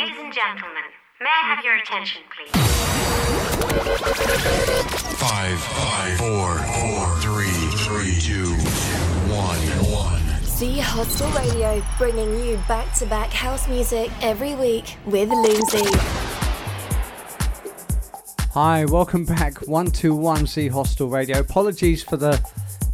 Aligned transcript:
Ladies 0.00 0.16
and 0.18 0.32
gentlemen, 0.32 0.82
may 1.20 1.28
I 1.28 1.54
have 1.54 1.62
your 1.62 1.76
attention, 1.76 2.22
please? 2.34 2.50
Five, 5.18 5.60
five, 5.60 6.16
four, 6.16 6.56
four, 6.56 7.16
three, 7.18 7.68
three, 7.84 8.18
two, 8.18 8.54
one, 9.30 9.58
one. 9.92 10.22
Z 10.42 10.78
Hostel 10.78 11.28
Radio, 11.32 11.82
bringing 11.98 12.42
you 12.46 12.58
back 12.66 12.94
to 12.94 13.04
back 13.04 13.28
house 13.28 13.68
music 13.68 14.10
every 14.22 14.54
week 14.54 14.96
with 15.04 15.28
Loomsy. 15.28 15.84
Hi, 18.54 18.86
welcome 18.86 19.26
back. 19.26 19.60
121 19.68 20.46
Z 20.46 20.68
Hostel 20.68 21.10
Radio. 21.10 21.40
Apologies 21.40 22.02
for 22.02 22.16
the 22.16 22.42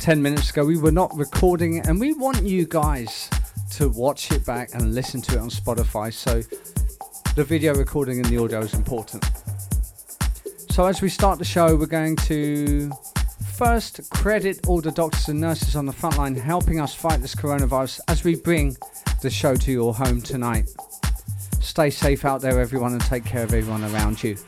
10 0.01 0.21
minutes 0.21 0.51
ago. 0.51 0.65
We 0.65 0.77
were 0.77 0.91
not 0.91 1.17
recording 1.17 1.77
it, 1.77 1.87
and 1.87 2.01
we 2.01 2.15
want 2.15 2.43
you 2.43 2.67
guys 2.67 3.31
to 3.77 3.91
watch 3.91 4.33
it 4.33 4.45
back 4.45 4.75
and 4.75 4.93
listen 4.93 5.21
to 5.21 5.37
it 5.37 5.39
on 5.39 5.51
Spotify. 5.51 6.13
So 6.13 6.43
the 7.37 7.45
video 7.45 7.75
recording 7.75 8.17
and 8.17 8.25
the 8.25 8.39
audio 8.39 8.61
is 8.61 8.73
important. 8.73 9.23
So 10.71 10.87
as 10.87 11.03
we 11.03 11.11
start 11.11 11.39
the 11.39 11.45
show, 11.45 11.77
we're 11.77 11.85
going 11.85 12.17
to 12.17 12.91
first 13.59 14.09
credit 14.09 14.67
all 14.67 14.81
the 14.81 14.91
doctors 14.91 15.29
and 15.29 15.39
nurses 15.39 15.77
on 15.77 15.85
the 15.85 15.93
front 15.93 16.17
line 16.17 16.35
helping 16.35 16.81
us 16.81 16.95
fight 16.95 17.21
this 17.21 17.35
coronavirus 17.35 18.01
as 18.09 18.25
we 18.25 18.37
bring 18.37 18.75
the 19.21 19.29
show 19.29 19.55
to 19.55 19.71
your 19.71 19.93
home 19.95 20.23
tonight. 20.23 20.71
Stay 21.61 21.91
safe 21.91 22.25
out 22.25 22.41
there, 22.41 22.59
everyone, 22.59 22.93
and 22.93 23.03
take 23.03 23.27
care 23.27 23.45
of 23.45 23.53
everyone 23.53 23.85
around 23.85 24.23
you. 24.23 24.39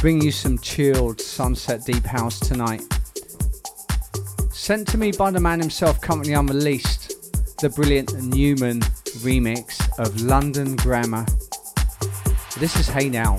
Bring 0.00 0.22
you 0.22 0.30
some 0.30 0.56
chilled 0.58 1.20
sunset 1.20 1.84
deep 1.84 2.04
house 2.04 2.38
tonight. 2.38 2.82
Sent 4.52 4.86
to 4.86 4.98
me 4.98 5.10
by 5.10 5.32
the 5.32 5.40
man 5.40 5.58
himself, 5.58 6.00
currently 6.00 6.34
unreleased, 6.34 7.58
the 7.60 7.70
brilliant 7.70 8.14
Newman 8.22 8.82
remix 9.18 9.80
of 9.98 10.20
London 10.22 10.76
Grammar. 10.76 11.26
This 12.58 12.76
is 12.78 12.88
Hey 12.88 13.08
Now. 13.08 13.38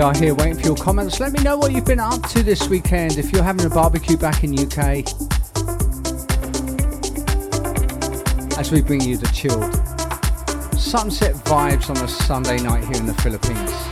We 0.00 0.04
are 0.04 0.14
here 0.14 0.34
waiting 0.34 0.54
for 0.54 0.62
your 0.62 0.76
comments. 0.76 1.20
Let 1.20 1.34
me 1.34 1.42
know 1.42 1.58
what 1.58 1.72
you've 1.72 1.84
been 1.84 2.00
up 2.00 2.26
to 2.30 2.42
this 2.42 2.68
weekend. 2.68 3.18
If 3.18 3.32
you're 3.32 3.42
having 3.42 3.66
a 3.66 3.68
barbecue 3.68 4.16
back 4.16 4.42
in 4.42 4.58
UK, 4.58 5.04
as 8.58 8.72
we 8.72 8.80
bring 8.80 9.02
you 9.02 9.18
the 9.18 9.30
chilled 9.34 9.74
sunset 10.80 11.34
vibes 11.44 11.90
on 11.90 11.98
a 11.98 12.08
Sunday 12.08 12.62
night 12.62 12.84
here 12.84 12.96
in 12.96 13.04
the 13.04 13.12
Philippines. 13.12 13.89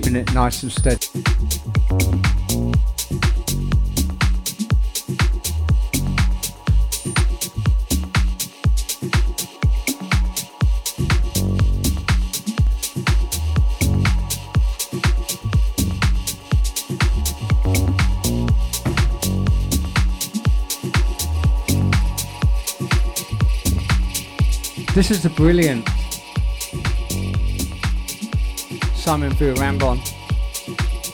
Keeping 0.00 0.14
it 0.14 0.32
nice 0.32 0.62
and 0.62 0.70
steady. 0.70 1.08
This 24.94 25.10
is 25.10 25.24
a 25.24 25.30
brilliant 25.30 25.88
Simon 29.08 29.32
Rambon. 29.54 29.98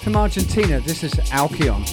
From 0.03 0.17
Argentina, 0.17 0.81
this 0.81 1.05
is 1.05 1.15
Alcyon. 1.31 1.85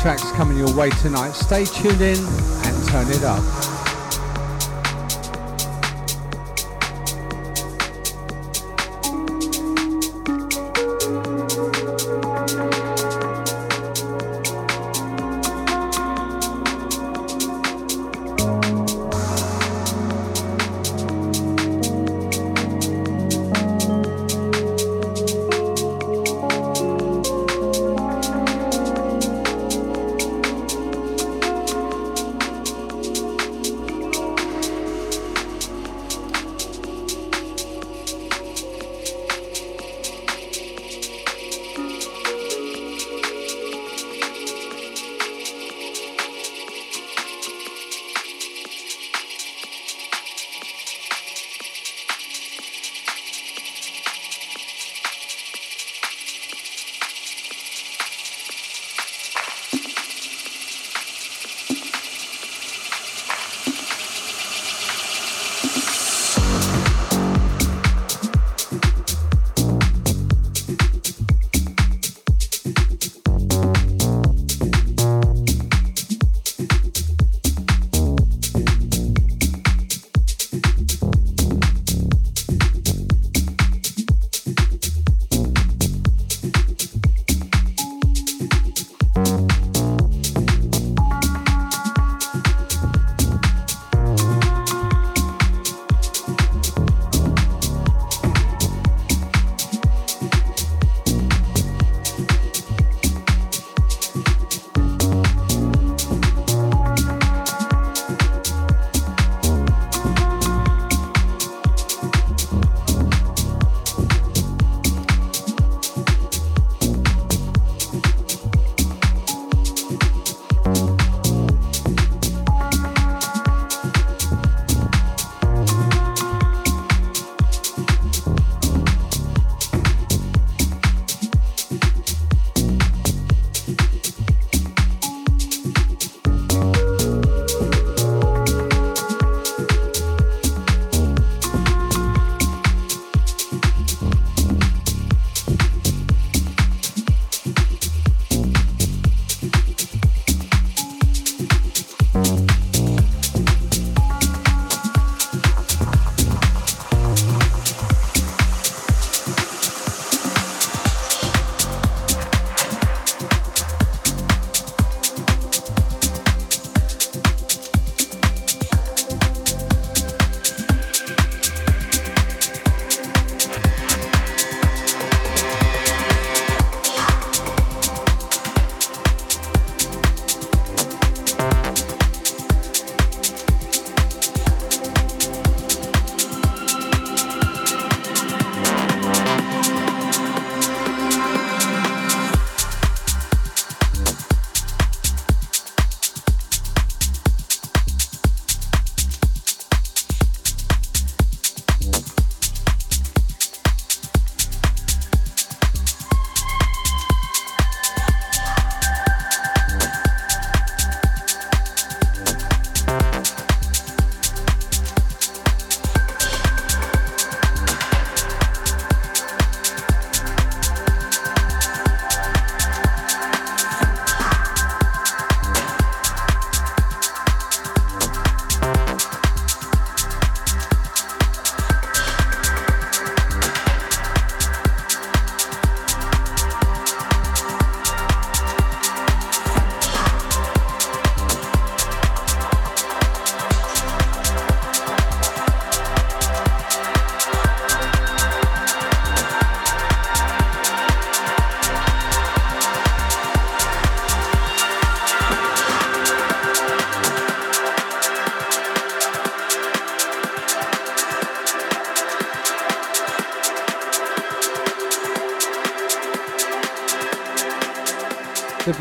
Tracks 0.00 0.30
coming 0.32 0.56
your 0.56 0.72
way 0.74 0.90
tonight. 0.90 1.32
Stay 1.32 1.64
tuned 1.64 2.00
in 2.00 2.18
and 2.18 2.88
turn 2.88 3.08
it 3.10 3.24
up. 3.24 3.77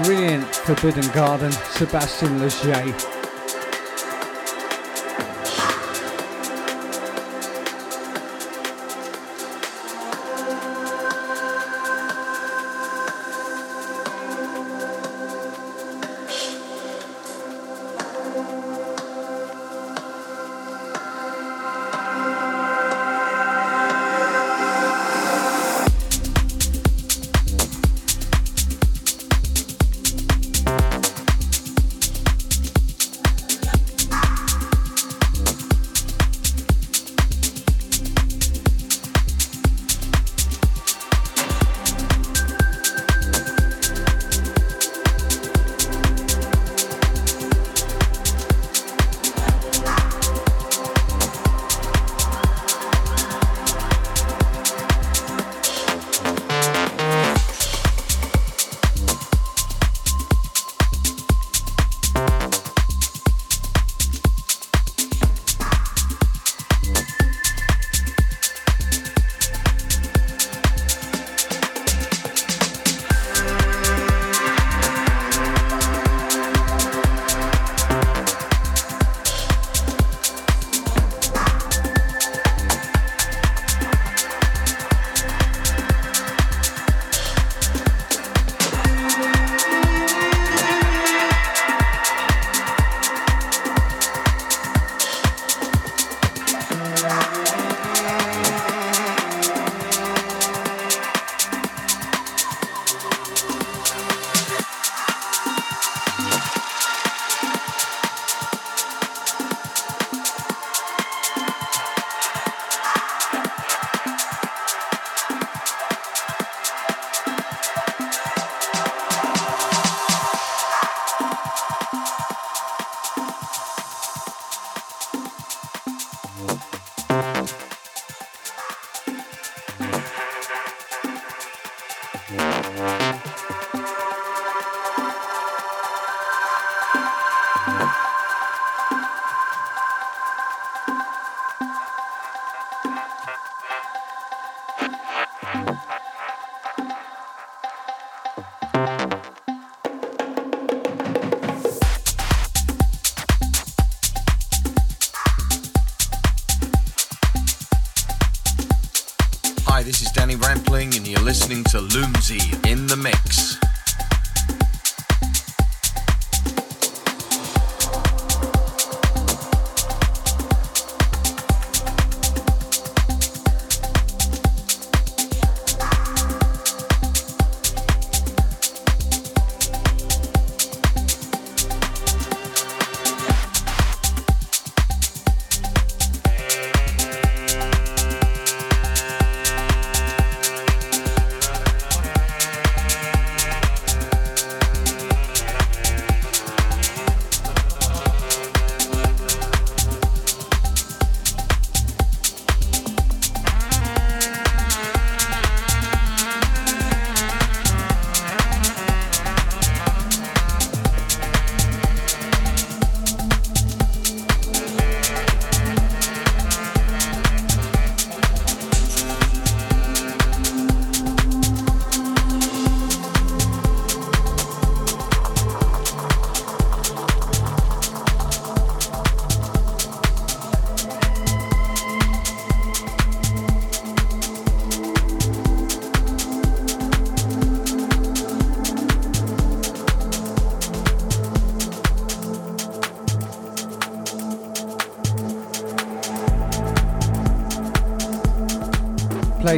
Brilliant 0.07 0.45
Forbidden 0.55 1.11
Garden, 1.11 1.51
Sebastian 1.51 2.39
Leger. 2.39 3.16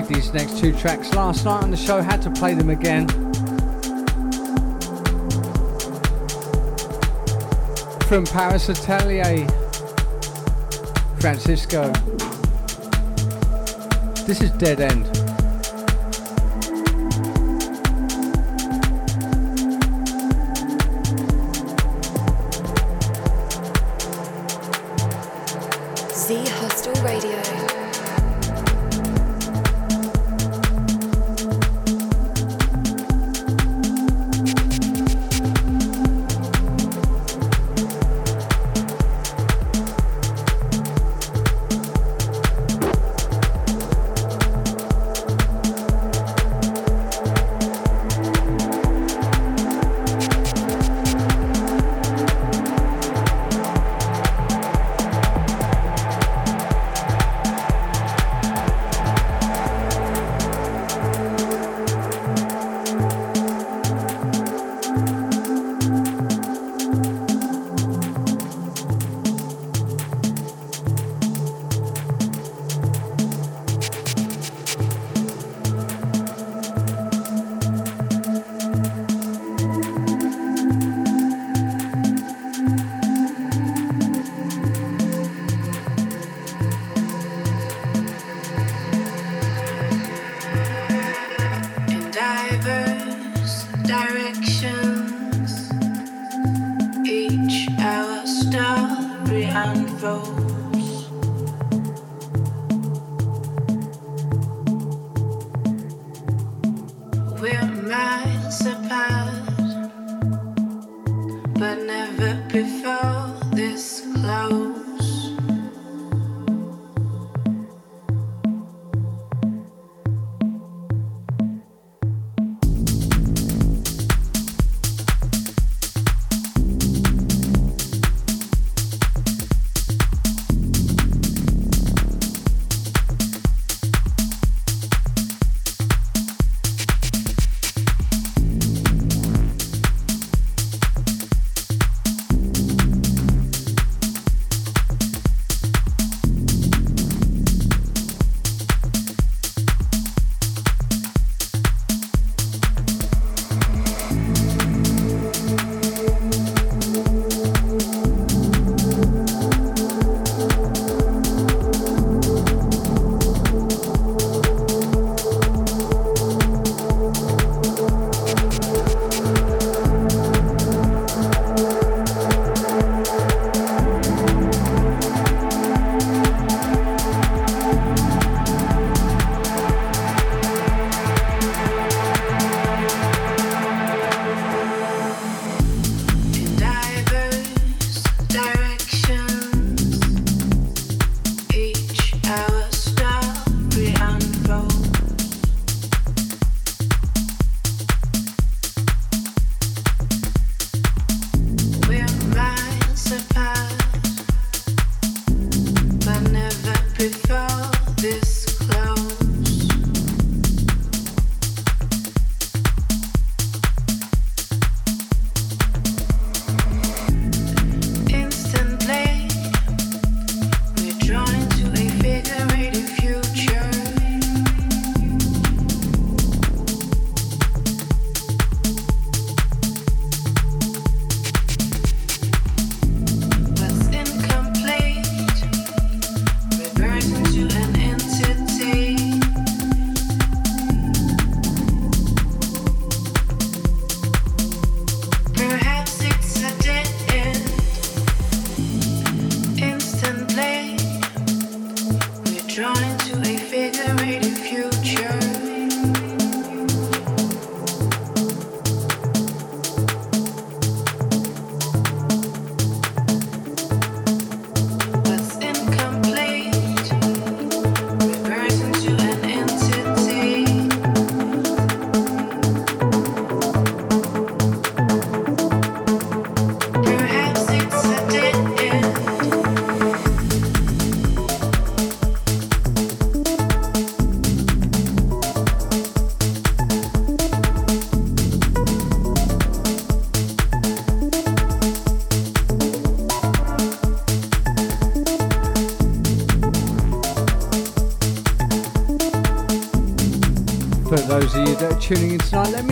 These 0.10 0.34
next 0.34 0.58
two 0.58 0.74
tracks 0.74 1.14
last 1.14 1.46
night 1.46 1.62
on 1.64 1.70
the 1.70 1.78
show, 1.78 2.02
had 2.02 2.22
to 2.24 2.32
play 2.32 2.56
them 2.56 2.70
again. 2.72 3.08
From 8.08 8.26
Paris 8.26 8.70
Atelier, 8.70 9.48
Francisco. 11.20 11.92
This 14.26 14.42
is 14.42 14.50
Dead 14.52 14.82
End. 14.82 15.19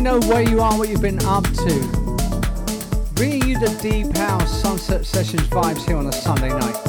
Know 0.08 0.20
where 0.30 0.42
you 0.42 0.62
are, 0.62 0.78
what 0.78 0.88
you've 0.88 1.02
been 1.02 1.22
up 1.26 1.44
to. 1.44 1.80
Bringing 3.16 3.46
you 3.46 3.60
the 3.60 3.78
Deep 3.82 4.16
House 4.16 4.62
Sunset 4.62 5.06
Sessions 5.06 5.42
vibes 5.50 5.86
here 5.86 5.98
on 5.98 6.06
a 6.06 6.14
Sunday 6.14 6.48
night. 6.48 6.87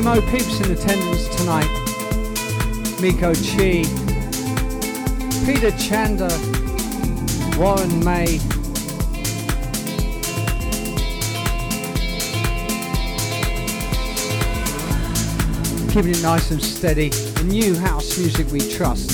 TMO 0.00 0.30
peeps 0.30 0.58
in 0.60 0.72
attendance 0.72 1.28
tonight. 1.36 1.68
Miko 3.02 3.34
Chi, 3.34 3.84
Peter 5.44 5.70
Chanda, 5.76 6.30
Warren 7.58 8.02
May, 8.02 8.38
keeping 15.92 16.12
it 16.12 16.22
nice 16.22 16.50
and 16.50 16.62
steady. 16.62 17.10
The 17.10 17.44
new 17.44 17.78
house 17.78 18.16
music 18.18 18.50
we 18.50 18.60
trust. 18.70 19.10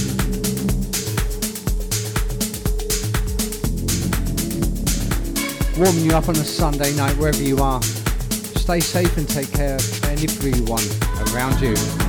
Warming 5.77 6.05
you 6.05 6.13
up 6.13 6.29
on 6.29 6.37
a 6.37 6.45
Sunday 6.45 6.95
night 6.95 7.17
wherever 7.17 7.43
you 7.43 7.59
are. 7.59 7.81
Stay 8.67 8.81
safe 8.81 9.17
and 9.17 9.29
take 9.29 9.53
care 9.53 9.77
of 9.77 10.05
everyone 10.07 10.83
around 11.33 11.61
you. 11.61 12.06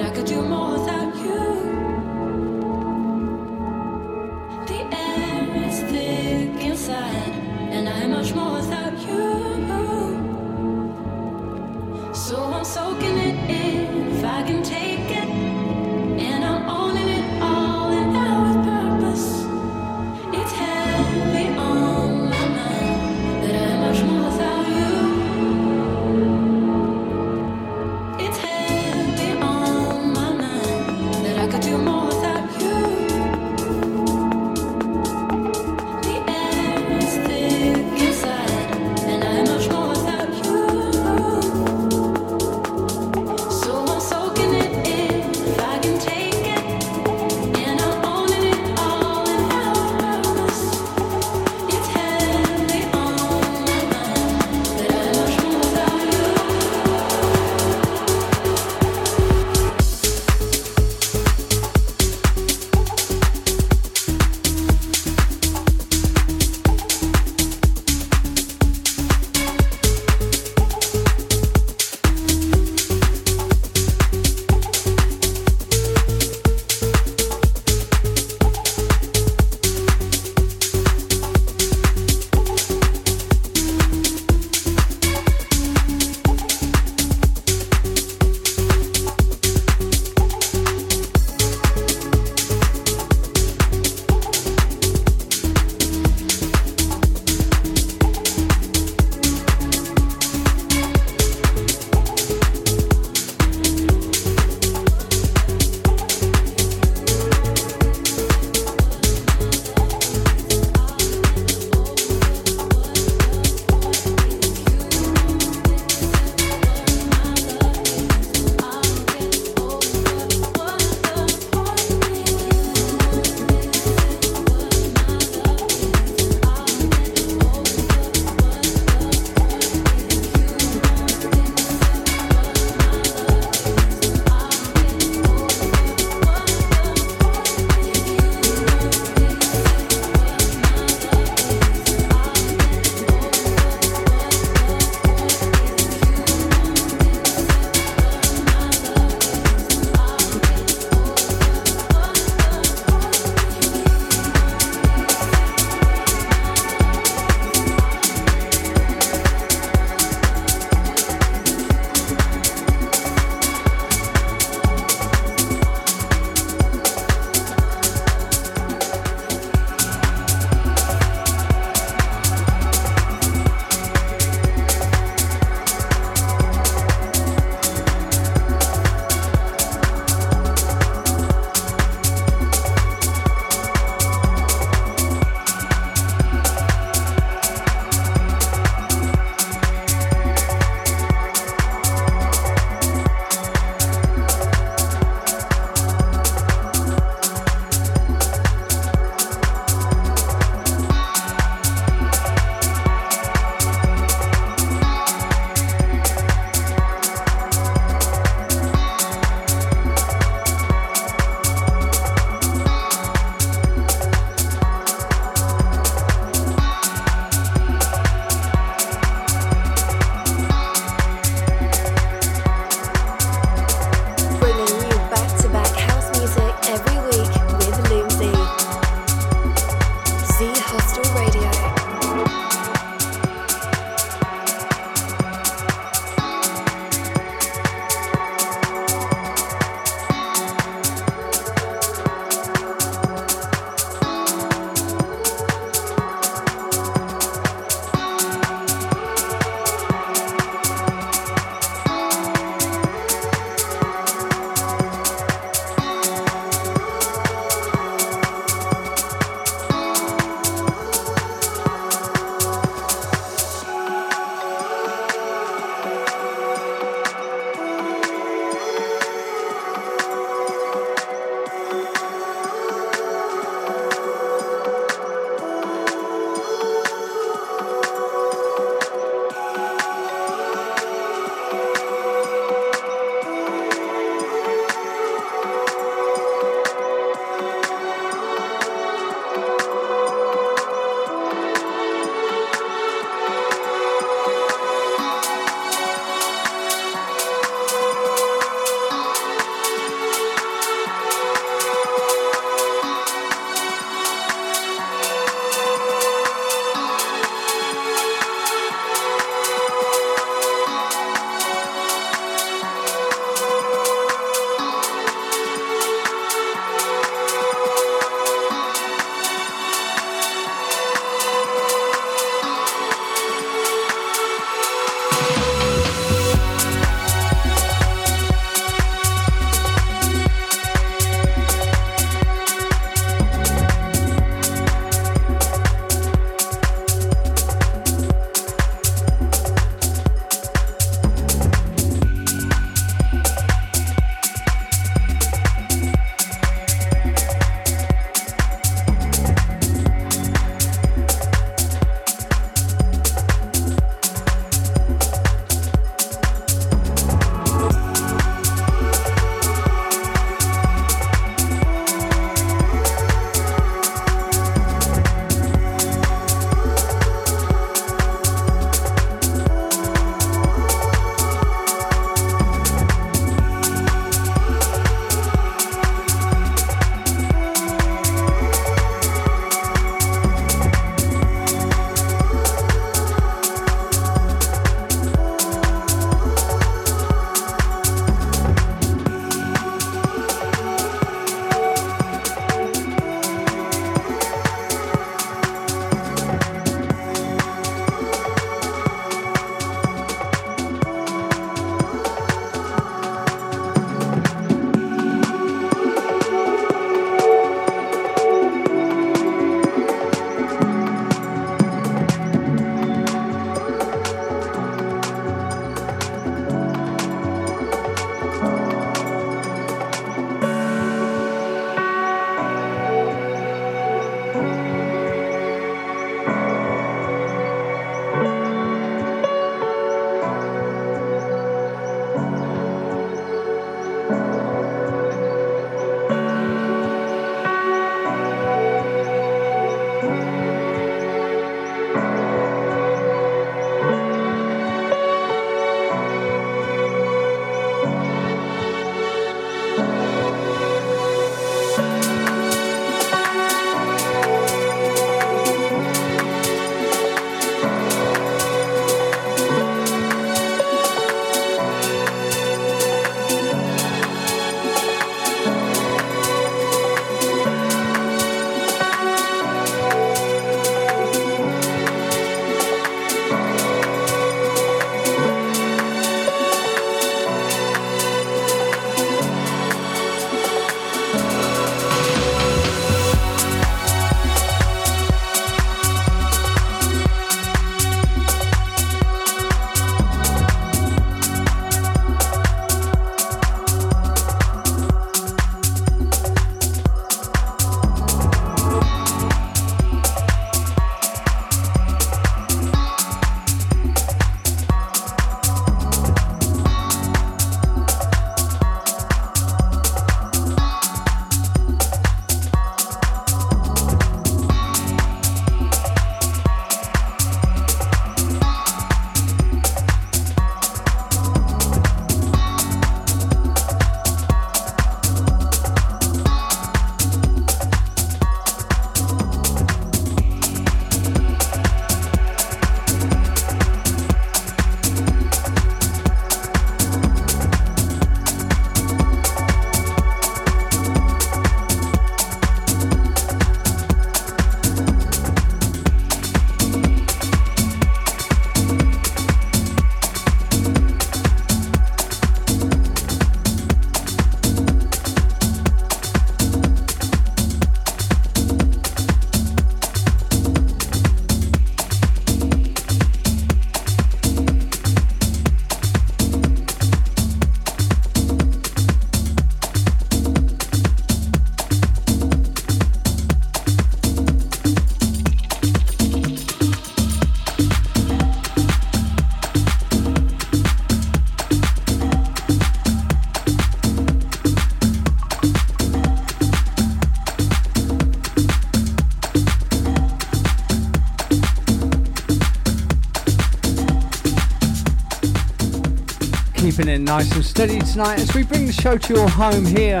Keeping 596.86 597.02
it 597.02 597.04
nice 597.04 597.32
and 597.34 597.44
steady 597.44 597.80
tonight 597.80 598.20
as 598.20 598.32
we 598.32 598.44
bring 598.44 598.64
the 598.66 598.72
show 598.72 598.96
to 598.96 599.14
your 599.14 599.28
home 599.28 599.64
here, 599.64 600.00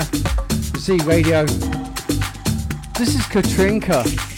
Z 0.76 0.98
Radio. 1.04 1.44
This 2.94 3.14
is 3.16 3.22
Katrinka. 3.22 4.35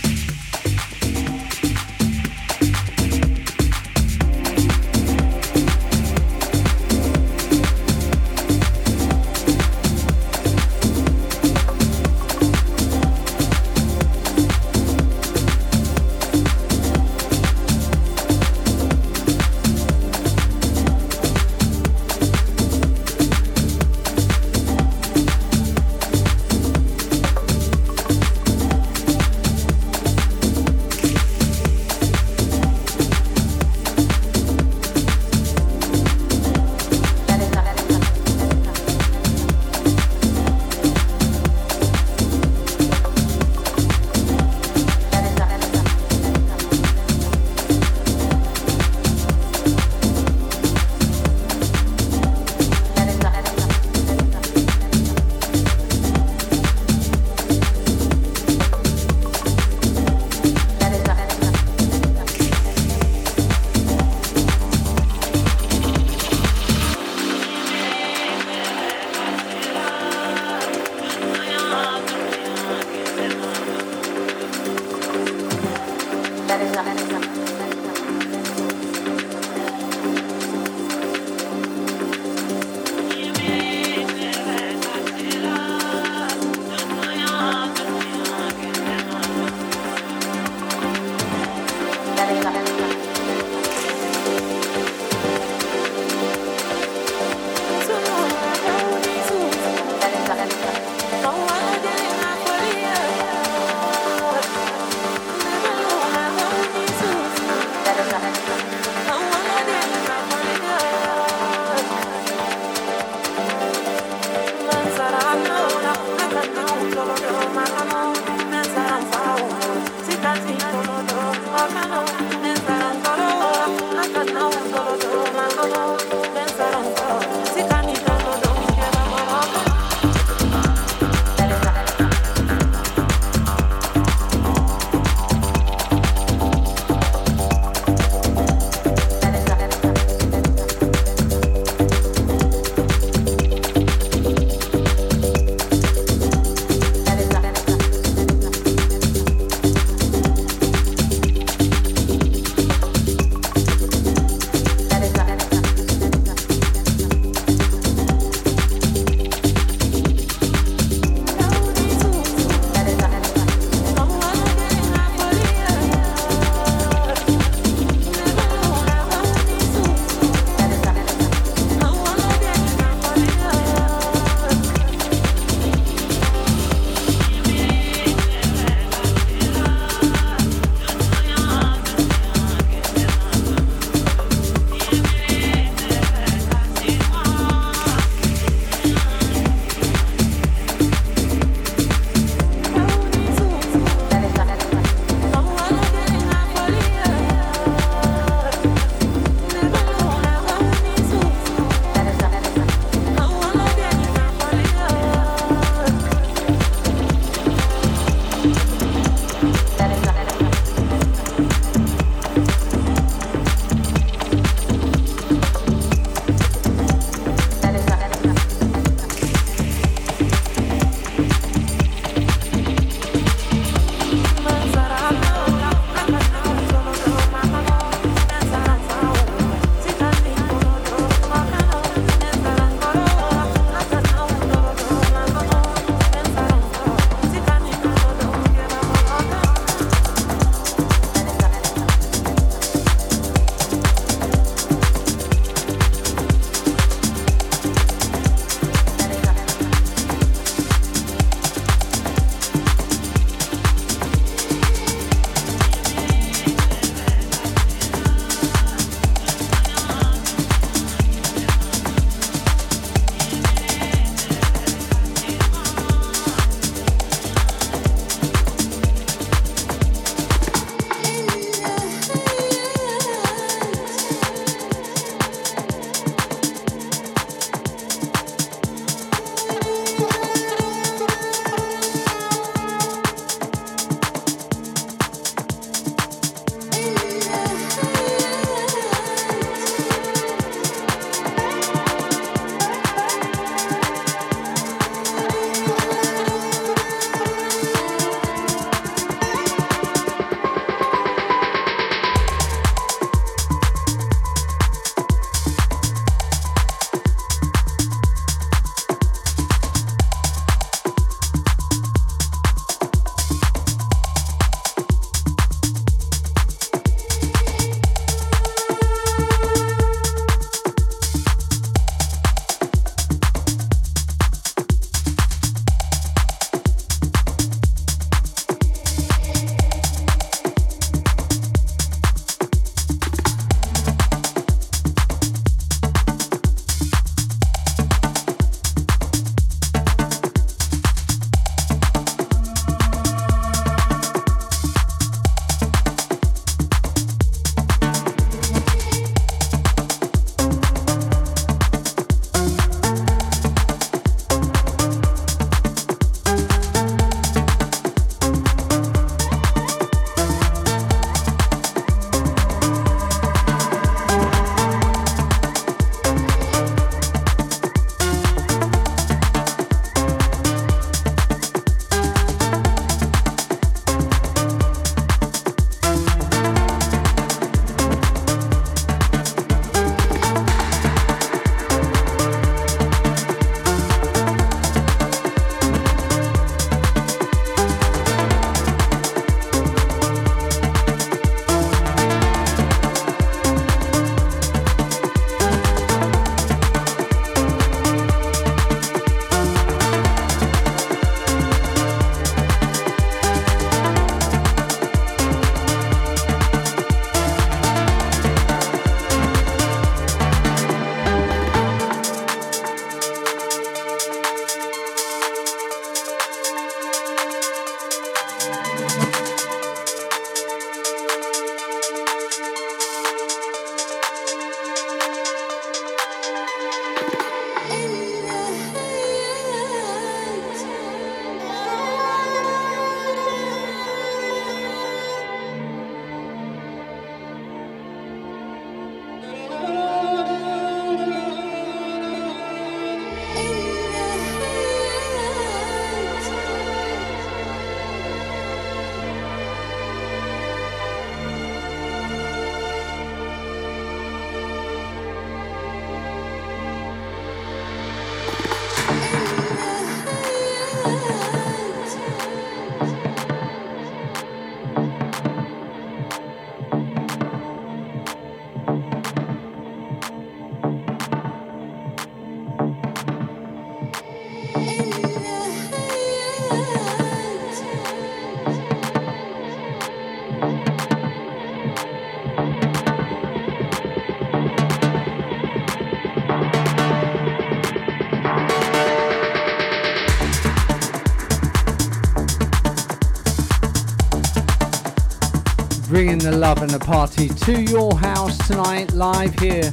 The 496.31 496.37
love 496.37 496.61
and 496.61 496.71
the 496.71 496.79
party 496.79 497.29
to 497.29 497.63
your 497.63 497.97
house 497.97 498.37
tonight, 498.47 498.93
live 498.93 499.33
here 499.39 499.73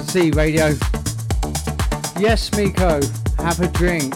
Z 0.00 0.30
Radio. 0.30 0.74
Yes, 2.18 2.50
Miko, 2.56 3.00
have 3.38 3.60
a 3.60 3.68
drink. 3.68 4.14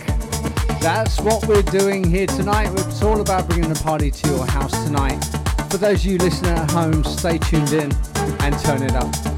That's 0.81 1.21
what 1.21 1.47
we're 1.47 1.63
doing 1.63 2.09
here 2.09 2.27
tonight. 2.27 2.71
It's 2.73 3.03
all 3.03 3.21
about 3.21 3.47
bringing 3.49 3.71
the 3.71 3.81
party 3.83 4.11
to 4.11 4.29
your 4.29 4.47
house 4.47 4.73
tonight. 4.85 5.23
For 5.71 5.77
those 5.77 6.05
of 6.05 6.11
you 6.11 6.19
listening 6.19 6.53
at 6.53 6.71
home, 6.71 7.05
stay 7.05 7.37
tuned 7.37 7.73
in 7.73 7.93
and 8.41 8.59
turn 8.61 8.83
it 8.83 8.95
up. 8.95 9.30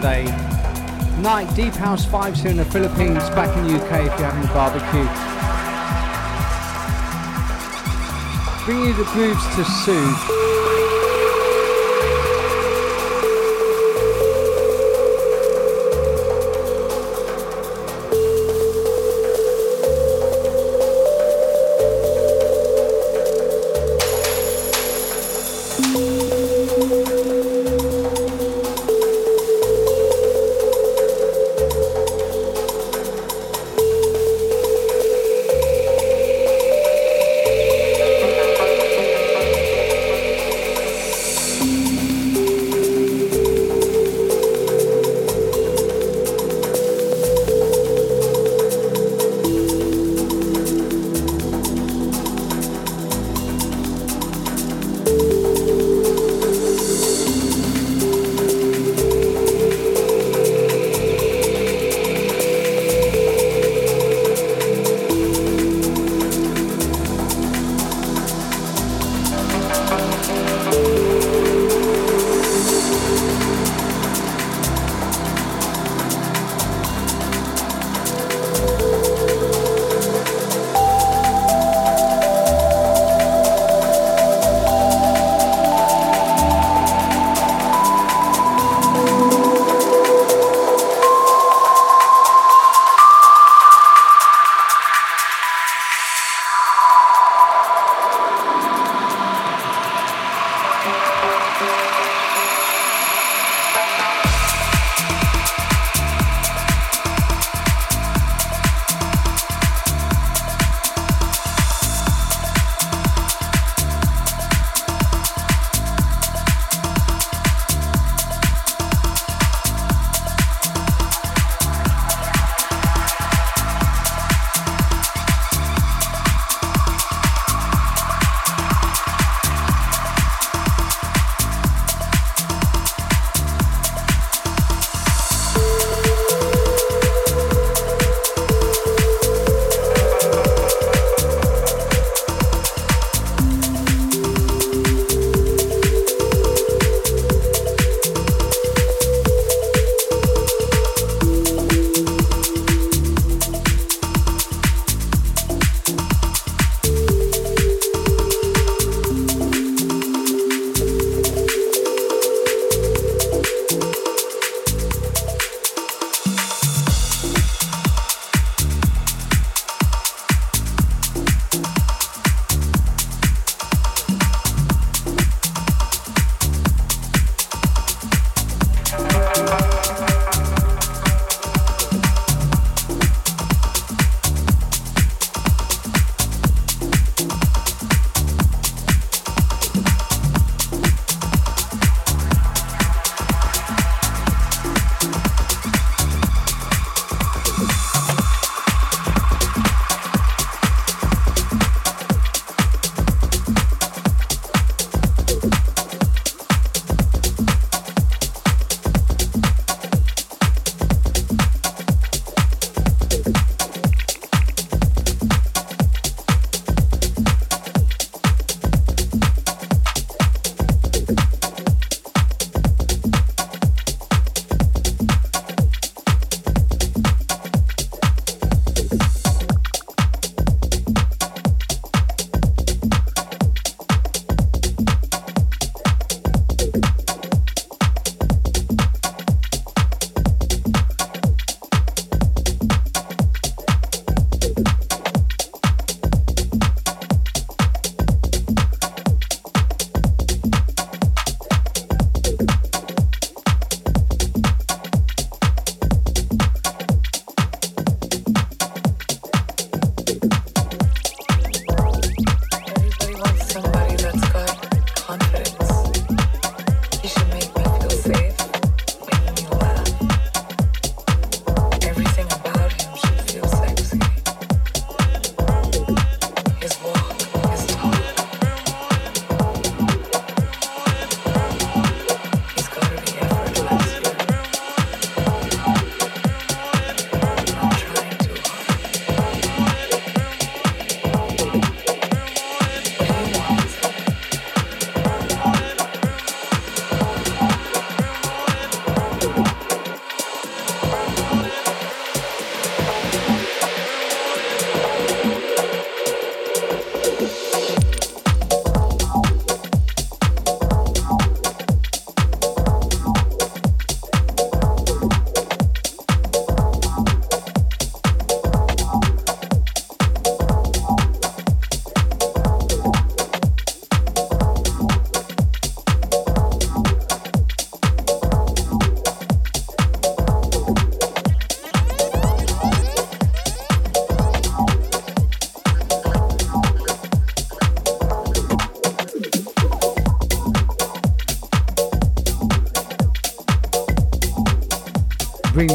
Sunday 0.00 0.24
night. 1.20 1.52
Deep 1.56 1.74
House 1.74 2.06
vibes 2.06 2.36
here 2.36 2.52
in 2.52 2.56
the 2.56 2.64
Philippines, 2.64 3.28
back 3.30 3.56
in 3.56 3.66
the 3.66 3.74
UK 3.74 4.06
if 4.06 4.20
you're 4.20 4.30
having 4.30 4.48
a 4.48 4.54
barbecue. 4.54 5.08
Bring 8.64 8.84
you 8.86 8.92
the 8.92 9.10
grooves 9.10 9.44
to 9.56 9.64
soothe. 9.64 10.37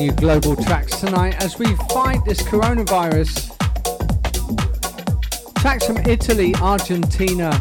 You 0.03 0.11
global 0.13 0.55
tracks 0.55 0.99
tonight 0.99 1.41
as 1.41 1.57
we 1.57 1.65
fight 1.93 2.19
this 2.25 2.41
coronavirus. 2.41 3.55
Tracks 5.61 5.85
from 5.85 5.97
Italy, 5.99 6.53
Argentina, 6.55 7.53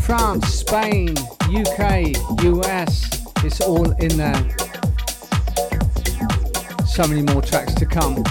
France, 0.00 0.46
Spain, 0.48 1.14
UK, 1.44 2.14
US. 2.42 3.24
It's 3.44 3.60
all 3.62 3.90
in 3.92 4.16
there. 4.16 4.56
So 6.86 7.06
many 7.06 7.22
more 7.22 7.40
tracks 7.40 7.74
to 7.74 7.86
come. 7.86 8.22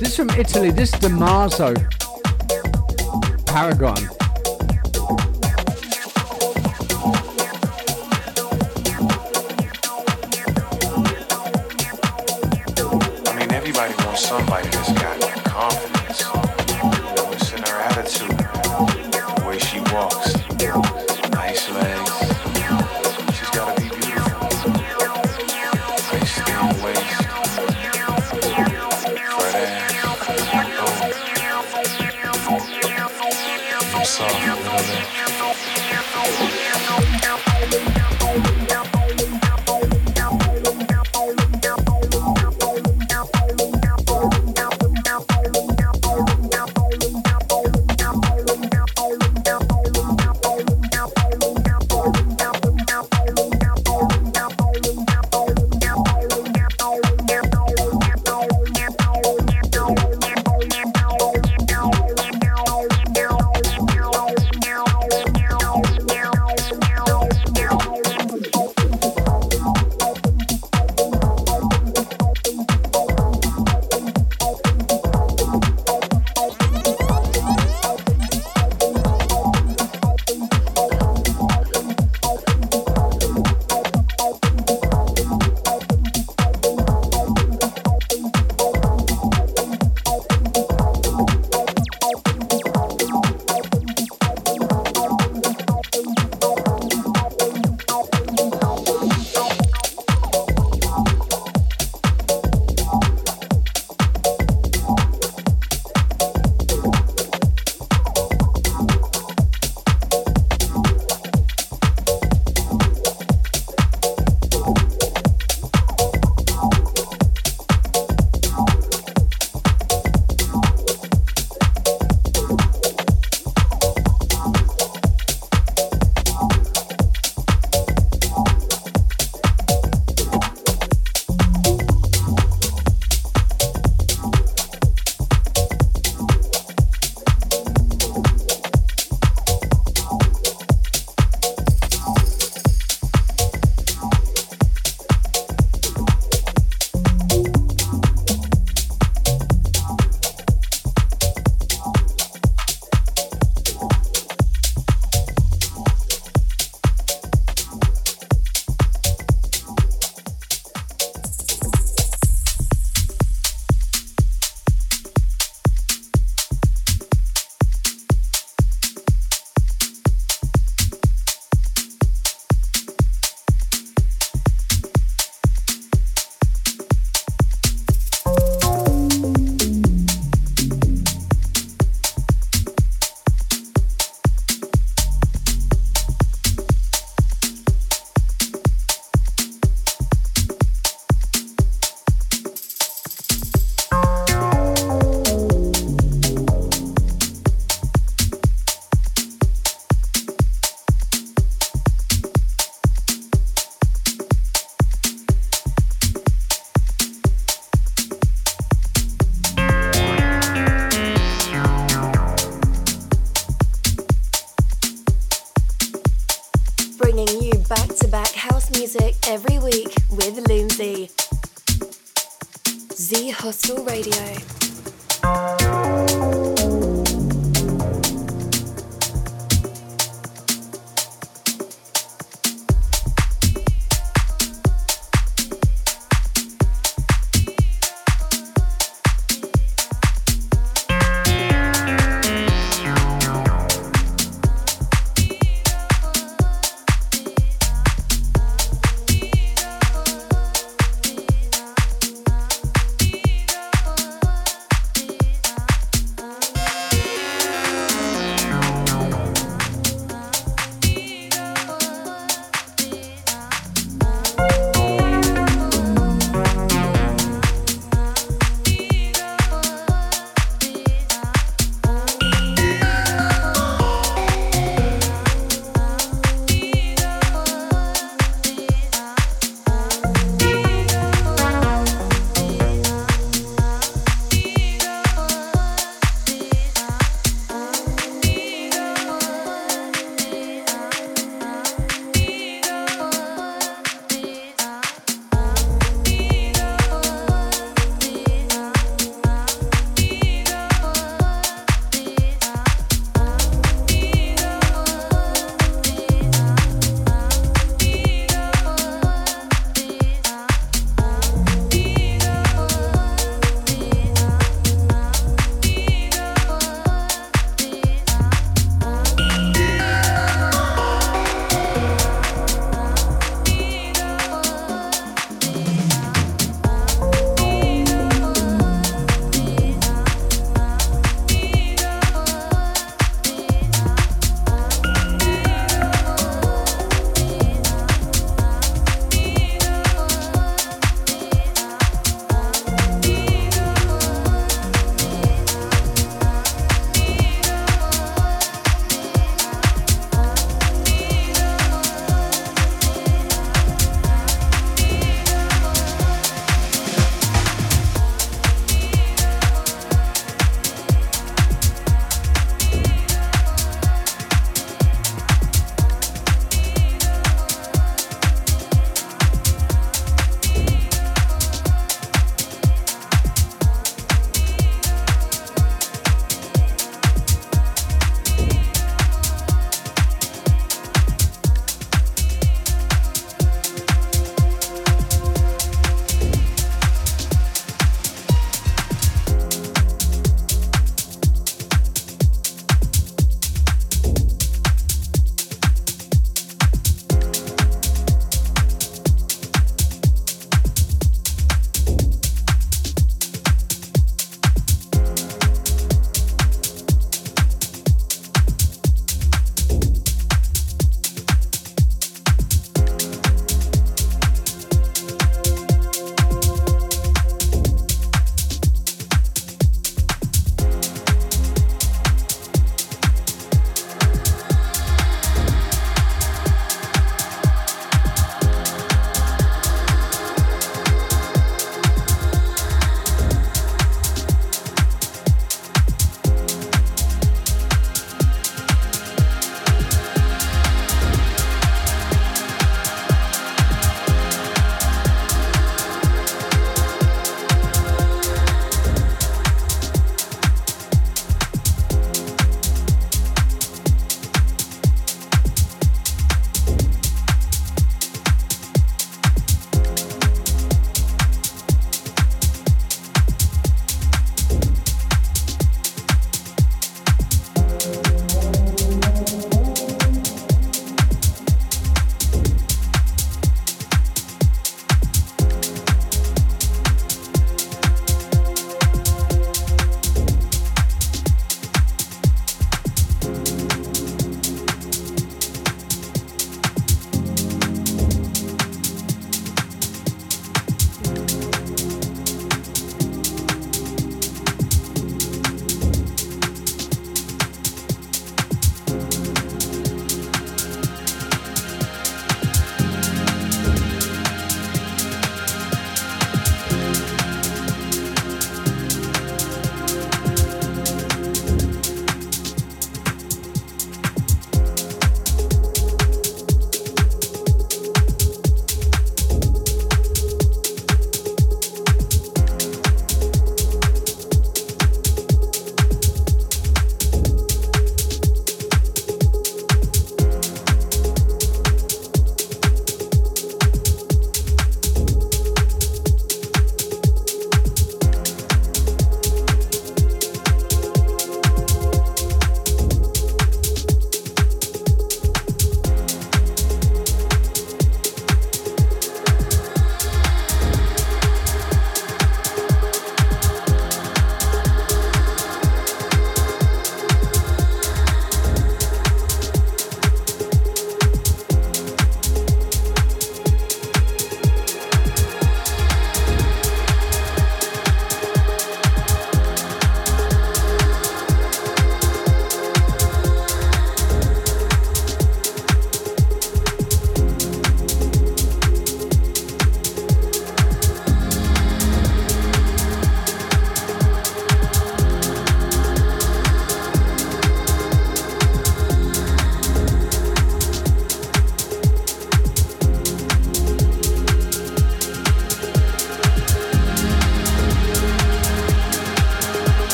This 0.00 0.10
is 0.10 0.16
from 0.16 0.30
Italy. 0.30 0.70
This 0.70 0.92
is 0.92 1.00
Damaso. 1.00 1.74
Paragon. 3.46 4.15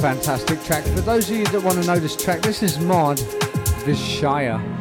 Fantastic 0.00 0.62
track. 0.62 0.84
For 0.84 1.00
those 1.00 1.28
of 1.28 1.36
you 1.36 1.44
that 1.46 1.62
want 1.62 1.80
to 1.80 1.86
know 1.86 1.98
this 1.98 2.16
track, 2.16 2.40
this 2.40 2.62
is 2.62 2.78
Mod 2.78 3.18
Vishaya. 3.84 4.58
do 4.60 4.77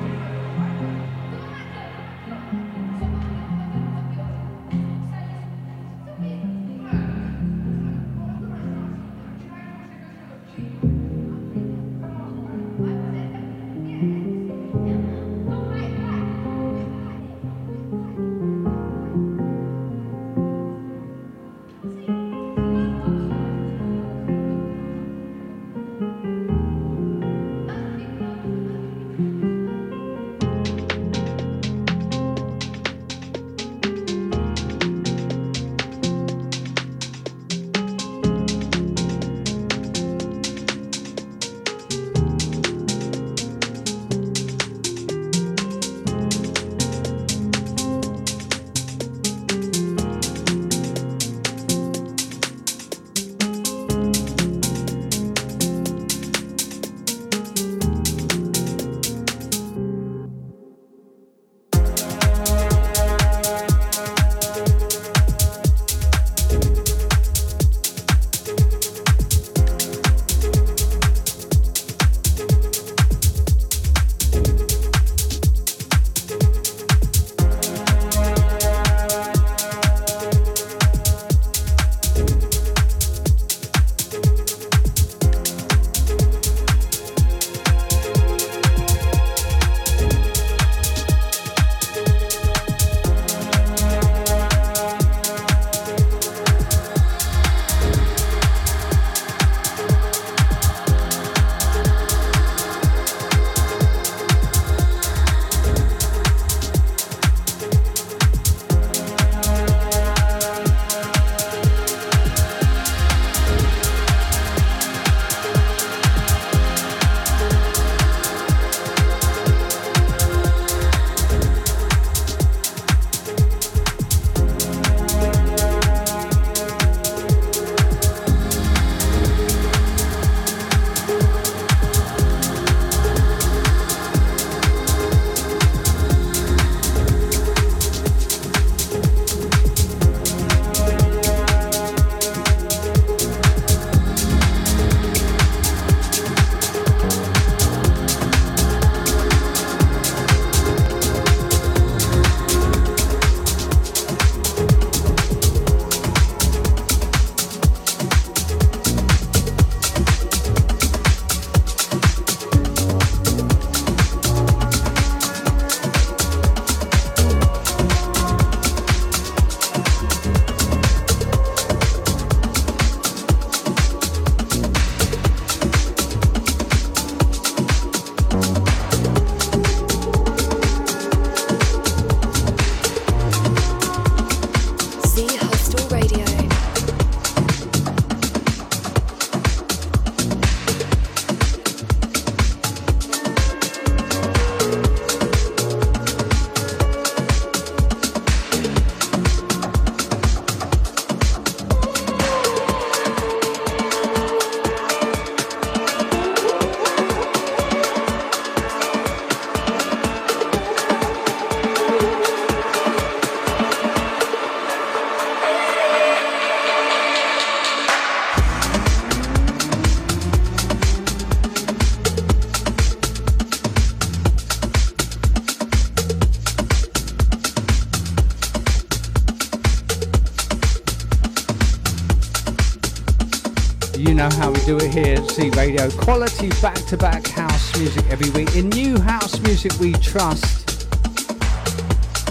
Quality 235.92 236.50
back 236.62 236.76
to 236.88 236.98
back 236.98 237.28
house 237.28 237.78
music 237.78 238.06
every 238.10 238.30
week. 238.32 238.56
In 238.56 238.70
new 238.70 239.00
house 239.00 239.40
music 239.42 239.72
we 239.80 239.94
trust. 239.94 240.88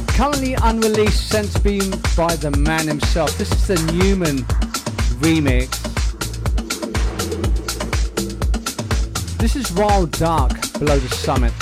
Currently 0.08 0.54
unreleased, 0.62 1.28
sent 1.28 1.48
to 1.52 1.90
by 2.16 2.36
the 2.36 2.50
man 2.58 2.86
himself. 2.86 3.36
This 3.38 3.50
is 3.52 3.66
the 3.66 3.92
Newman 3.92 4.38
remix. 5.20 5.70
This 9.38 9.56
is 9.56 9.72
Wild 9.72 10.10
Dark 10.12 10.52
below 10.78 10.98
the 10.98 11.08
summit. 11.08 11.52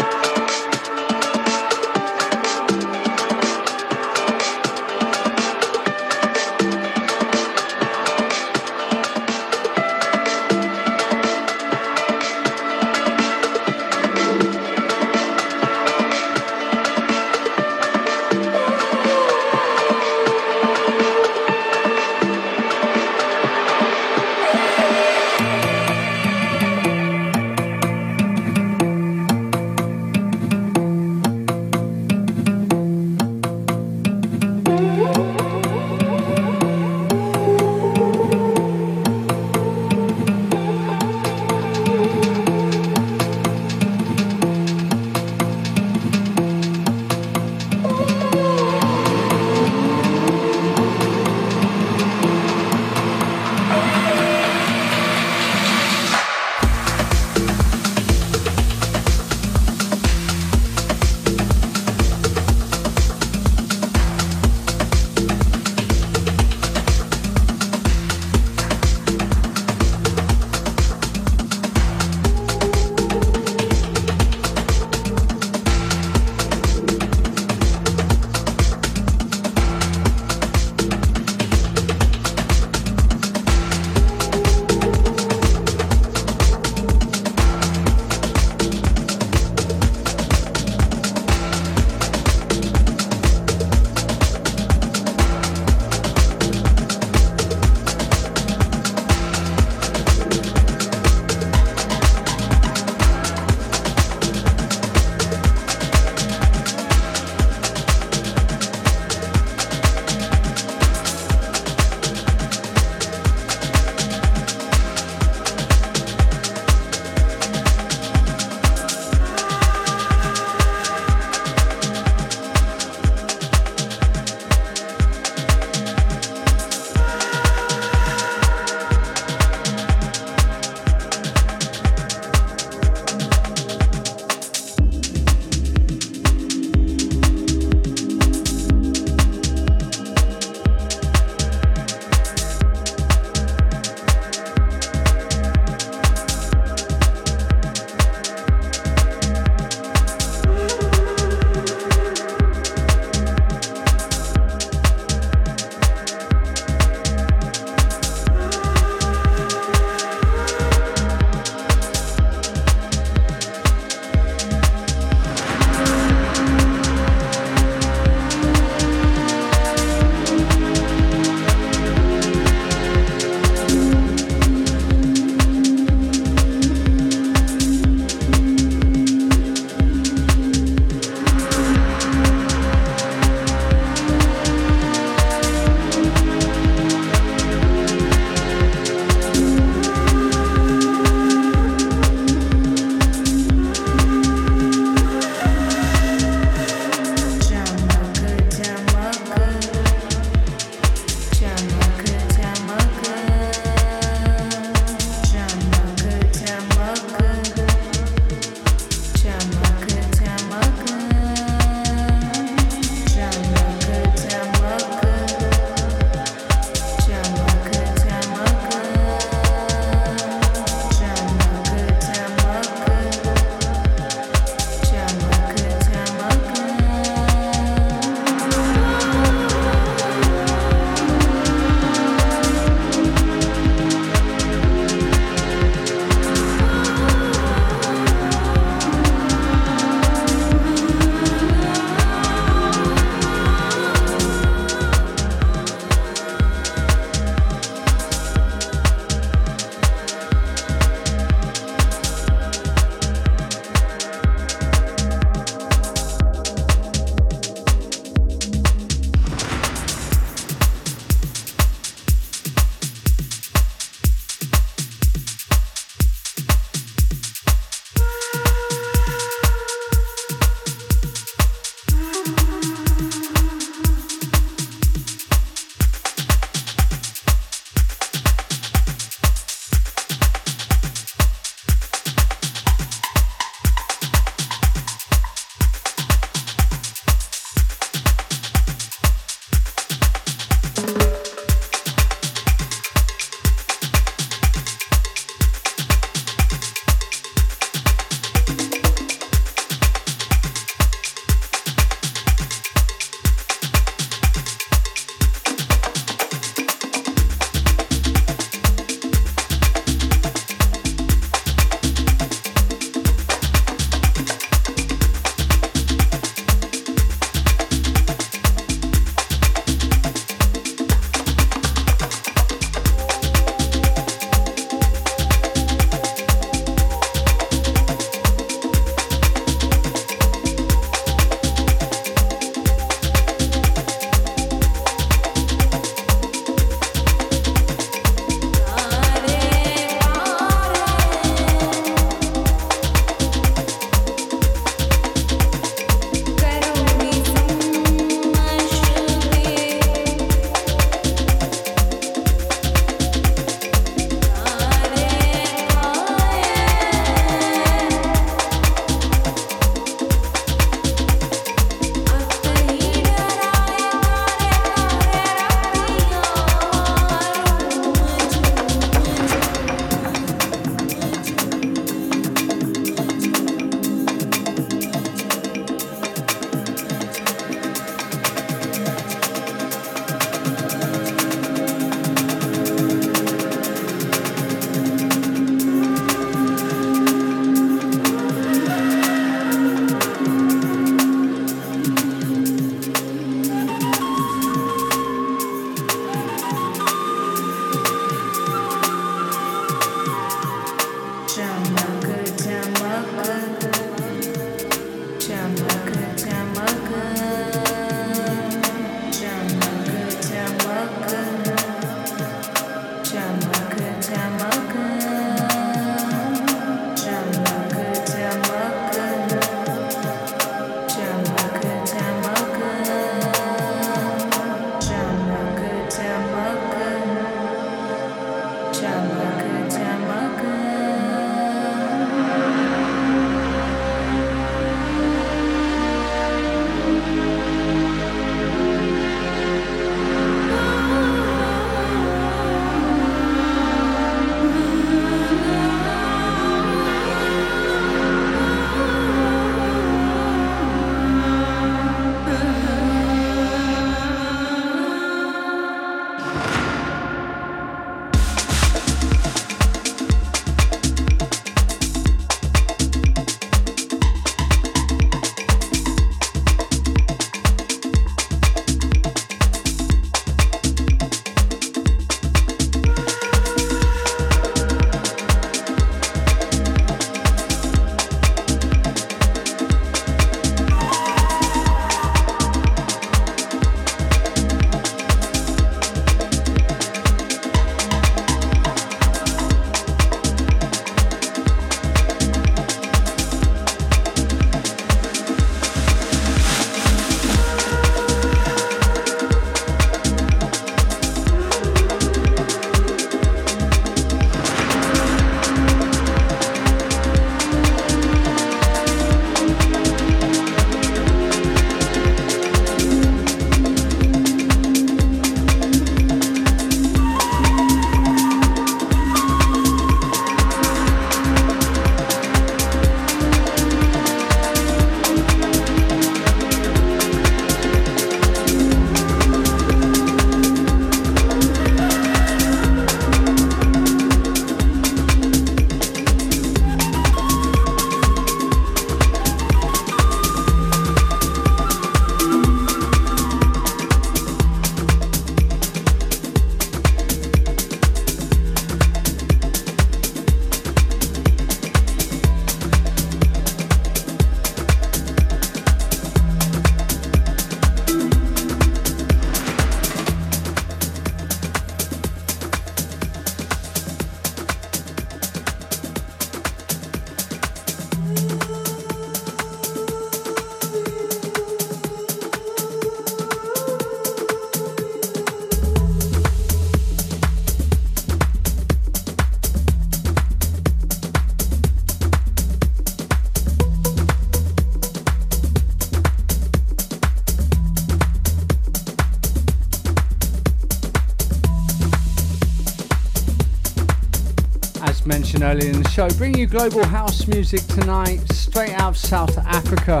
Earlier 595.42 595.70
in 595.70 595.82
the 595.82 595.88
show, 595.90 596.08
bring 596.10 596.36
you 596.36 596.46
global 596.46 596.84
house 596.84 597.26
music 597.26 597.60
tonight, 597.66 598.20
straight 598.32 598.72
out 598.74 598.90
of 598.90 598.96
South 598.96 599.36
Africa. 599.38 600.00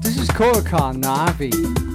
This 0.00 0.18
is 0.18 0.28
Korakan 0.30 1.02
Navi. 1.02 1.91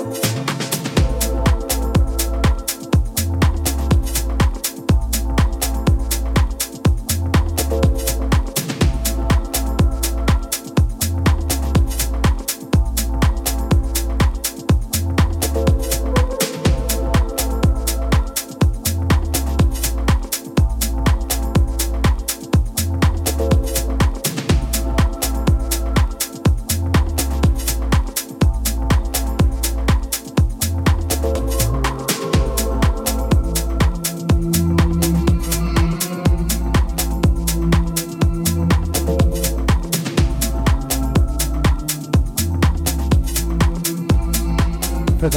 you 0.00 0.31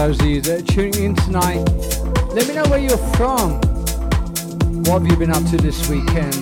those 0.07 0.19
of 0.19 0.27
you 0.27 0.39
that 0.39 0.61
are 0.61 0.71
tuning 0.71 1.03
in 1.03 1.15
tonight. 1.15 1.63
Let 2.35 2.47
me 2.47 2.53
know 2.53 2.65
where 2.69 2.77
you're 2.77 2.95
from. 3.17 3.53
What 4.83 5.01
have 5.01 5.07
you 5.09 5.17
been 5.17 5.31
up 5.31 5.43
to 5.49 5.57
this 5.57 5.89
weekend? 5.89 6.35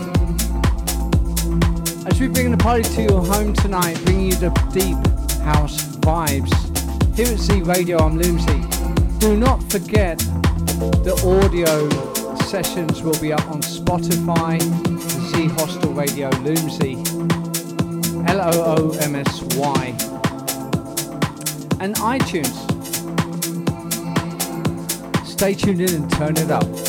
As 2.06 2.20
we 2.20 2.28
bring 2.28 2.52
the 2.52 2.58
party 2.60 2.84
to 2.84 3.04
your 3.04 3.26
home 3.26 3.54
tonight, 3.54 3.98
bringing 4.04 4.32
you 4.32 4.36
the 4.36 4.50
deep 4.74 4.98
house 5.44 5.82
vibes. 6.00 6.52
Here 7.16 7.28
at 7.28 7.40
Z 7.40 7.62
Radio, 7.62 8.00
I'm 8.00 8.18
Loomsy. 8.18 8.60
Do 9.20 9.38
not 9.38 9.64
forget 9.72 10.18
the 11.08 11.16
audio 11.24 11.88
sessions 12.44 13.02
will 13.02 13.18
be 13.22 13.32
up 13.32 13.50
on 13.50 13.62
Spotify, 13.62 14.60
Z 15.32 15.48
Hostel 15.56 15.94
Radio 15.94 16.30
Loomsy, 16.42 16.96
L 18.28 18.42
O 18.42 18.76
O 18.76 18.98
M 18.98 19.16
S 19.16 19.42
Y, 19.56 19.86
and 21.80 21.96
iTunes. 21.96 22.63
Stay 25.44 25.56
tuned 25.56 25.82
in 25.82 26.04
and 26.04 26.10
turn 26.10 26.38
it 26.38 26.50
up. 26.50 26.83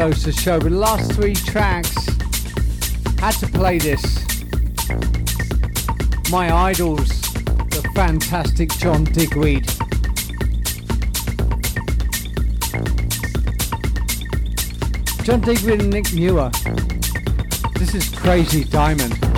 Close 0.00 0.22
the 0.22 0.32
show, 0.32 0.58
but 0.58 0.70
the 0.70 0.78
last 0.78 1.12
three 1.12 1.34
tracks 1.34 1.94
had 3.18 3.32
to 3.32 3.46
play 3.48 3.76
this. 3.76 4.02
My 6.30 6.50
idols, 6.50 7.20
the 7.68 7.86
fantastic 7.94 8.70
John 8.78 9.04
Digweed. 9.04 9.66
John 15.22 15.42
Digweed 15.42 15.82
and 15.82 15.90
Nick 15.90 16.14
Muir. 16.14 16.50
This 17.74 17.94
is 17.94 18.08
Crazy 18.08 18.64
Diamond. 18.64 19.29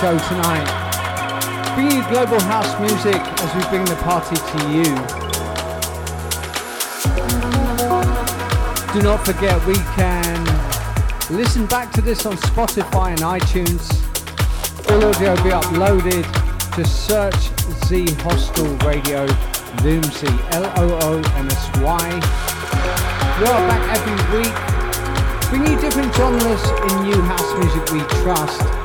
Show 0.00 0.18
tonight. 0.28 1.72
Bringing 1.74 1.96
you 1.96 2.08
global 2.10 2.38
house 2.40 2.78
music 2.78 3.16
as 3.16 3.54
we 3.56 3.62
bring 3.70 3.84
the 3.86 3.96
party 4.04 4.36
to 4.36 4.58
you. 4.68 4.84
Do 8.92 9.00
not 9.02 9.24
forget 9.24 9.56
we 9.66 9.76
can 9.96 10.44
listen 11.34 11.64
back 11.64 11.92
to 11.92 12.02
this 12.02 12.26
on 12.26 12.36
Spotify 12.36 13.12
and 13.12 13.20
iTunes. 13.20 13.88
All 14.90 15.02
audio 15.02 15.34
will 15.34 15.42
be 15.42 15.50
uploaded. 15.50 16.24
Just 16.76 17.06
search 17.06 17.48
Z 17.86 18.12
Hostel 18.20 18.66
Radio 18.86 19.24
Loomsy, 19.82 20.28
L-O-O-M-S-Y. 20.52 22.08
We 23.40 23.46
are 23.46 23.68
back 23.68 23.96
every 23.96 24.38
week 24.38 24.76
bringing 25.48 25.72
you 25.72 25.80
different 25.80 26.14
genres 26.14 26.64
in 26.90 27.02
new 27.02 27.22
house 27.22 27.54
music 27.58 27.92
we 27.92 28.00
trust. 28.20 28.75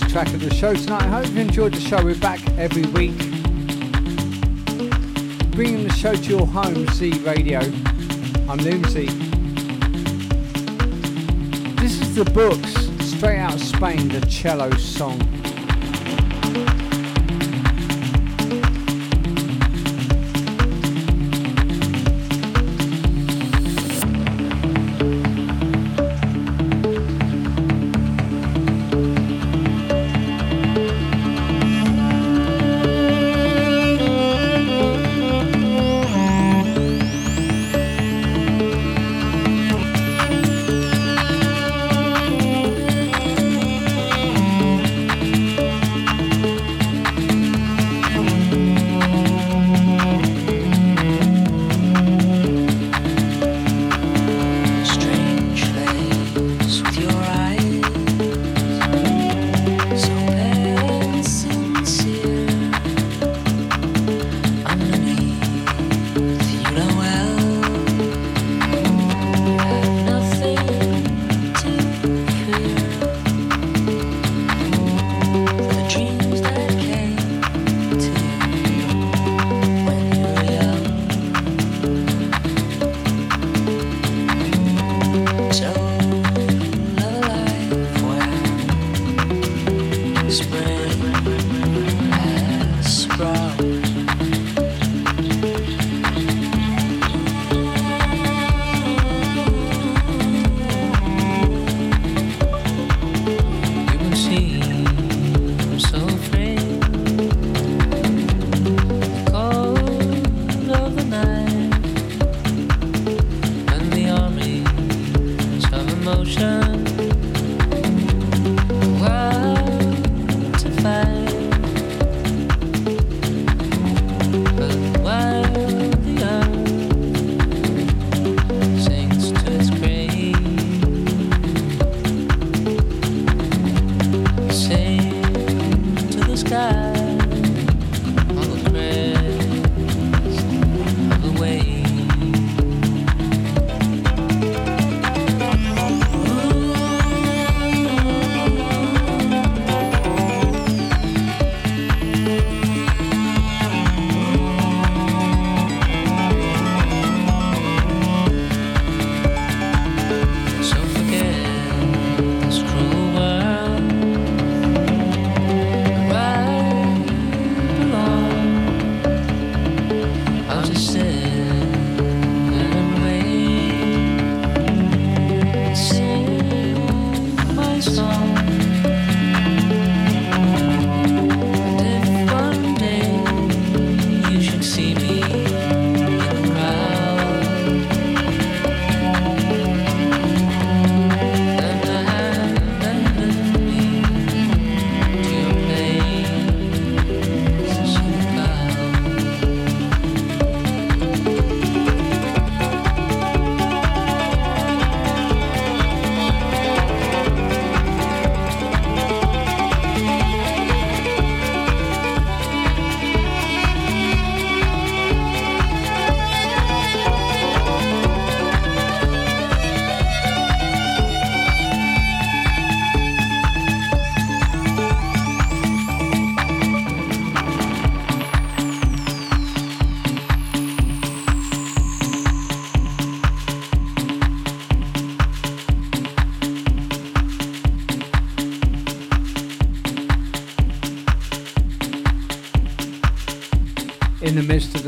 Track 0.00 0.28
of 0.28 0.40
the 0.40 0.54
show 0.54 0.74
tonight. 0.74 1.02
I 1.02 1.08
hope 1.08 1.26
you 1.28 1.40
enjoyed 1.40 1.74
the 1.74 1.80
show. 1.80 2.02
We're 2.04 2.18
back 2.18 2.40
every 2.58 2.82
week, 2.82 3.16
bringing 5.52 5.84
the 5.84 5.92
show 5.92 6.14
to 6.14 6.28
your 6.28 6.46
home, 6.46 6.86
Z 6.88 7.10
Radio. 7.24 7.60
I'm 8.48 8.58
Loomsy. 8.58 9.06
This 11.80 12.00
is 12.00 12.14
the 12.14 12.24
books, 12.24 12.74
straight 13.04 13.38
out 13.38 13.54
of 13.54 13.62
Spain, 13.62 14.08
the 14.08 14.20
cello 14.26 14.70
song. 14.72 15.31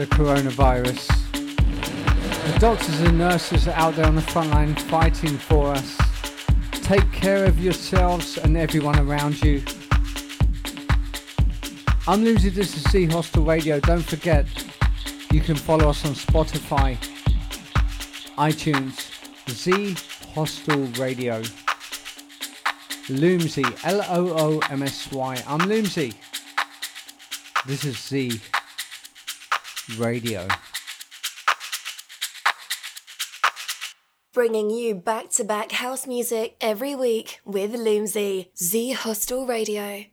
Coronavirus. 0.07 1.07
The 1.33 2.59
doctors 2.59 3.01
and 3.01 3.19
nurses 3.19 3.69
are 3.69 3.75
out 3.75 3.97
there 3.97 4.07
on 4.07 4.17
the 4.17 4.23
front 4.23 4.51
line 4.51 4.75
fighting 4.75 5.39
for 5.39 5.69
us. 5.69 5.99
Take 6.73 7.11
care 7.13 7.45
of 7.45 7.59
yourselves 7.59 8.39
and 8.39 8.57
everyone 8.57 8.99
around 8.99 9.43
you. 9.43 9.63
I'm 12.07 12.23
Loomsy, 12.25 12.51
this 12.51 12.77
is 12.77 12.83
Z 12.91 13.07
Hostel 13.07 13.45
Radio. 13.45 13.81
Don't 13.81 14.05
forget, 14.05 14.47
you 15.33 15.41
can 15.41 15.57
follow 15.57 15.89
us 15.89 16.05
on 16.05 16.13
Spotify, 16.13 16.99
iTunes, 18.37 19.11
Z 19.49 19.97
Hostel 20.35 20.85
Radio. 21.03 21.43
Loomsy, 23.09 23.65
L 23.85 24.03
O 24.09 24.29
O 24.39 24.59
M 24.71 24.83
S 24.83 25.11
Y. 25.13 25.43
I'm 25.47 25.69
Loomsy. 25.69 26.13
This 27.67 27.85
is 27.85 27.99
Z 27.99 28.41
Radio. 29.99 30.49
Bringing 34.33 34.71
you 34.71 34.95
back 34.97 35.31
to 35.31 35.45
back 35.45 35.71
house 35.73 36.07
music 36.07 36.57
every 36.61 36.95
week 36.95 37.41
with 37.45 37.73
Loomsy, 37.75 38.51
Z 38.57 38.93
Hostel 38.93 39.47
Radio. 39.47 40.07